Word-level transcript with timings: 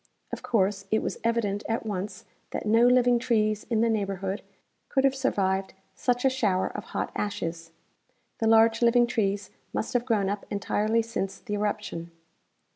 Of 0.33 0.41
course, 0.41 0.85
it 0.89 1.01
Avas 1.03 1.19
evident 1.23 1.63
at 1.69 1.85
once 1.85 2.25
that 2.49 2.65
no 2.65 2.87
living 2.87 3.19
trees 3.19 3.67
in 3.69 3.81
the 3.81 3.87
neighborhood 3.89 4.41
could 4.89 5.03
have 5.03 5.13
surAaved 5.13 5.73
such 5.93 6.25
a 6.25 6.29
shower 6.31 6.69
of 6.75 6.85
hot'' 6.85 7.11
ashes." 7.15 7.69
The 8.39 8.47
large 8.47 8.81
living 8.81 9.05
trees 9.05 9.51
must 9.73 9.93
have 9.93 10.05
groAvn 10.05 10.27
up 10.31 10.47
entirely 10.49 11.03
since 11.03 11.37
the 11.37 11.53
eruption. 11.53 12.09